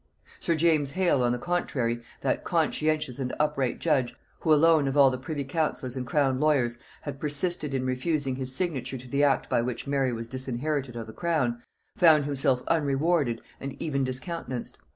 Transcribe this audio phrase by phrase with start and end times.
[0.39, 5.11] Sir James Hales on the contrary, that conscientious and upright judge, who alone, of all
[5.11, 9.47] the privy counsellors and crown lawyers, had persisted in refusing his signature to the act
[9.47, 11.61] by which Mary was disinherited of the crown,
[11.97, 14.75] found himself unrewarded and even discountenanced.